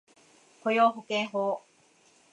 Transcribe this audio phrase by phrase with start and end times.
[0.63, 1.61] 雇用保険法